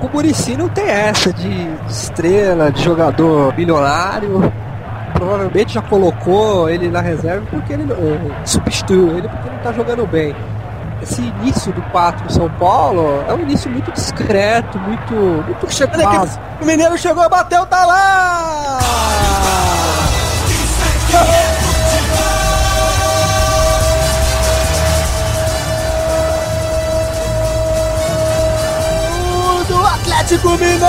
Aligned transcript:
o 0.00 0.08
Murici 0.12 0.56
não 0.56 0.68
tem 0.68 0.86
essa 0.86 1.32
de 1.32 1.68
estrela, 1.88 2.70
de 2.70 2.82
jogador 2.82 3.52
bilionário. 3.52 4.52
Provavelmente 5.14 5.74
já 5.74 5.82
colocou 5.82 6.68
ele 6.68 6.90
na 6.90 7.00
reserva 7.00 7.46
porque 7.50 7.72
ele 7.72 7.86
substituiu 8.44 9.16
ele 9.16 9.28
porque 9.28 9.48
ele 9.48 9.56
não 9.56 9.62
tá 9.62 9.72
jogando 9.72 10.06
bem. 10.06 10.34
Esse 11.02 11.22
início 11.22 11.72
do 11.72 11.82
4 11.90 12.32
São 12.32 12.48
Paulo 12.50 13.24
é 13.28 13.34
um 13.34 13.40
início 13.40 13.70
muito 13.70 13.92
discreto, 13.92 14.78
muito. 14.78 15.14
muito 15.14 15.66
aqui. 16.24 16.38
O 16.60 16.66
Mineiro 16.66 16.96
chegou, 16.98 17.28
bateu, 17.28 17.64
tá 17.66 17.84
lá! 17.84 19.75
Atlético 30.26 30.50
Mineiro! 30.58 30.80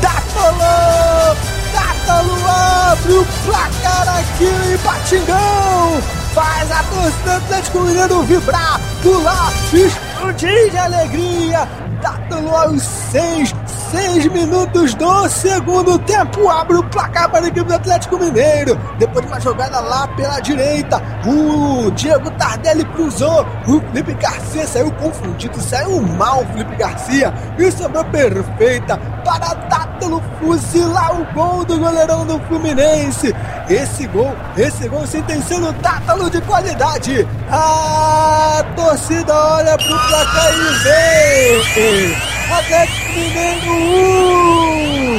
Dátalo! 0.00 1.36
Dátalo 1.74 2.36
abre 2.46 3.12
o 3.14 3.26
placar 3.44 4.20
aqui 4.20 4.44
em 4.44 4.78
Patingão! 4.78 6.00
Faz 6.32 6.70
a 6.70 6.84
torcida 6.84 7.24
do 7.24 7.44
Atlético 7.44 7.80
Mineiro 7.80 8.22
vibrar, 8.22 8.80
pular, 9.02 9.52
explodir 9.72 10.70
de 10.70 10.78
alegria! 10.78 11.68
Dátalo 12.00 12.54
aos 12.54 12.82
seis 12.82 13.52
Seis 13.92 14.24
minutos 14.28 14.94
do 14.94 15.28
segundo 15.28 15.98
tempo 15.98 16.48
abre 16.48 16.78
o 16.78 16.84
placar 16.84 17.30
para 17.30 17.44
a 17.44 17.48
equipe 17.48 17.66
do 17.66 17.74
Atlético 17.74 18.18
Mineiro. 18.18 18.80
Depois 18.98 19.22
de 19.22 19.30
uma 19.30 19.38
jogada 19.38 19.80
lá 19.80 20.08
pela 20.08 20.40
direita, 20.40 20.96
o 21.26 21.90
Diego 21.90 22.30
Tardelli 22.30 22.86
cruzou. 22.86 23.46
O 23.68 23.80
Felipe 23.80 24.14
Garcia 24.14 24.66
saiu 24.66 24.90
confundido, 24.92 25.60
saiu 25.60 26.00
mal 26.00 26.40
o 26.40 26.46
Felipe 26.46 26.74
Garcia 26.76 27.34
e 27.58 27.70
sobrou 27.70 28.02
perfeita 28.06 28.96
para 29.22 29.52
Dátalo 29.68 30.22
fuzilar 30.40 31.20
o 31.20 31.26
gol 31.34 31.62
do 31.62 31.78
goleirão 31.78 32.24
do 32.24 32.40
Fluminense. 32.46 33.36
Esse 33.68 34.06
gol, 34.06 34.34
esse 34.56 34.88
gol 34.88 35.06
sentenciando 35.06 35.70
Dátalo 35.82 36.30
de 36.30 36.40
qualidade. 36.40 37.28
A 37.50 38.64
torcida 38.74 39.34
olha 39.34 39.76
para 39.76 39.94
o 39.94 40.08
placar 40.08 40.50
e 40.54 40.78
vê. 40.82 42.31
Atlético 42.50 43.12
Mineiro 43.12 43.72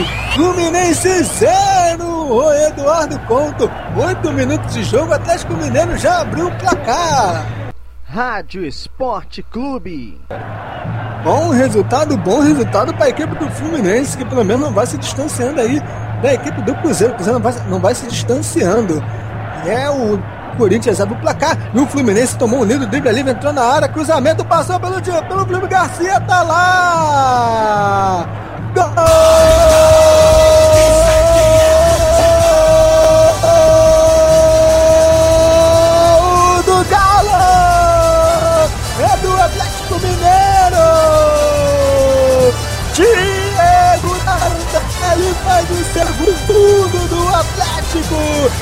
1, 0.00 0.04
Fluminense 0.34 1.24
0. 1.24 2.12
O 2.32 2.52
Eduardo 2.52 3.18
Conto, 3.20 3.70
8 3.96 4.32
minutos 4.32 4.72
de 4.72 4.82
jogo, 4.84 5.12
Atlético 5.12 5.54
Mineiro 5.54 5.96
já 5.98 6.22
abriu 6.22 6.48
o 6.48 6.58
placar. 6.58 7.44
Rádio 8.04 8.64
Esporte 8.66 9.42
Clube. 9.42 10.20
Bom 11.24 11.50
resultado, 11.50 12.16
bom 12.16 12.40
resultado 12.40 12.92
para 12.94 13.06
a 13.06 13.10
equipe 13.10 13.34
do 13.36 13.50
Fluminense, 13.50 14.16
que 14.16 14.24
pelo 14.24 14.44
menos 14.44 14.62
não 14.62 14.72
vai 14.72 14.86
se 14.86 14.98
distanciando 14.98 15.60
aí 15.60 15.80
da 16.20 16.34
equipe 16.34 16.60
do 16.62 16.74
Cruzeiro. 16.76 17.12
O 17.12 17.16
Cruzeiro 17.16 17.38
não 17.38 17.50
vai, 17.50 17.68
não 17.68 17.80
vai 17.80 17.94
se 17.94 18.06
distanciando. 18.06 19.02
É 19.66 19.88
o 19.88 20.18
Corinthians 20.52 21.00
abre 21.00 21.14
o 21.14 21.20
placar. 21.20 21.56
E 21.74 21.78
o 21.78 21.86
Fluminense 21.86 22.36
tomou 22.36 22.60
um 22.60 22.64
lindo 22.64 22.86
drible 22.86 23.08
ali, 23.08 23.20
entrou 23.20 23.52
na 23.52 23.62
área. 23.62 23.88
Cruzamento 23.88 24.44
passou 24.44 24.78
pelo, 24.78 25.00
pelo 25.00 25.46
Felipe 25.46 25.68
Garcia. 25.68 26.20
Tá 26.20 26.42
lá! 26.42 28.26
Gol! 28.74 28.84
É! 28.96 30.02
Diego 42.94 44.14
Tardelli 44.24 45.34
faz 45.44 45.70
o 45.70 45.84
segundo 45.94 46.88
do 46.90 47.01
Atlético! 47.42 48.14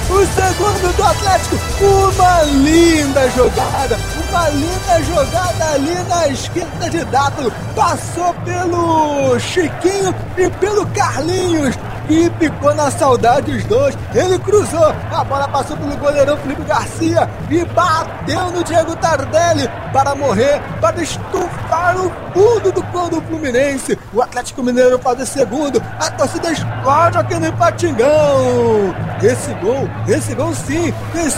O 0.09 0.27
segundo 0.27 0.97
do 0.97 1.05
Atlético! 1.05 1.57
Uma 1.81 2.43
linda 2.43 3.29
jogada! 3.31 3.99
Uma 4.29 4.49
linda 4.49 5.03
jogada 5.05 5.65
ali 5.75 5.95
na 6.09 6.29
esquerda 6.29 6.89
de 6.89 7.05
Dátalo! 7.05 7.53
Passou 7.77 8.33
pelo 8.45 9.39
Chiquinho 9.39 10.15
e 10.39 10.49
pelo 10.59 10.87
Carlinhos! 10.87 11.77
E 12.11 12.29
ficou 12.39 12.75
na 12.75 12.91
saudade 12.91 13.53
os 13.53 13.65
dois. 13.65 13.97
Ele 14.13 14.39
cruzou, 14.41 14.93
a 15.13 15.25
bola 15.25 15.47
passou 15.49 15.77
pelo 15.77 15.97
goleirão 15.97 16.37
Felipe 16.39 16.63
Garcia 16.63 17.31
e 17.49 17.65
bateu 17.67 18.51
no 18.51 18.65
Diego 18.65 18.97
Tardelli 18.97 19.71
para 19.93 20.15
morrer, 20.15 20.61
para 20.81 21.01
estufar 21.01 21.97
o 21.97 22.11
fundo 22.33 22.73
do 22.73 22.83
gol 22.85 23.09
do 23.09 23.23
Fluminense. 23.23 23.97
O 24.13 24.21
Atlético 24.21 24.63
Mineiro 24.63 24.99
faz 24.99 25.21
o 25.21 25.27
segundo, 25.27 25.81
a 25.99 26.11
torcida 26.11 26.51
explode 26.51 27.19
aqui 27.19 27.35
no 27.39 27.53
Patingão. 27.53 28.95
Esse 29.23 29.55
gol, 29.55 29.89
esse 30.09 30.35
gol 30.35 30.55
sim, 30.55 30.93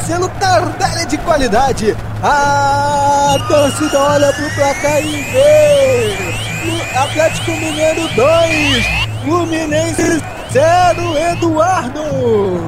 selo 0.07 0.29
Tardelli 0.41 1.07
de 1.07 1.19
qualidade. 1.19 1.97
A 2.23 3.37
torcida 3.47 3.99
olha 3.99 4.33
pro 4.33 4.55
placar 4.55 5.03
e 5.03 5.23
vê. 5.33 6.53
Atlético 6.95 7.51
Mineiro 7.53 8.07
2, 8.15 9.02
Fluminense 9.23 10.21
0, 10.51 11.17
Eduardo! 11.17 12.63